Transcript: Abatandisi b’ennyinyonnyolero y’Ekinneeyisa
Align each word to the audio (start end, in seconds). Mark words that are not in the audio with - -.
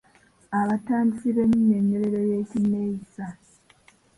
Abatandisi 0.59 1.27
b’ennyinyonnyolero 1.35 2.19
y’Ekinneeyisa 2.29 3.25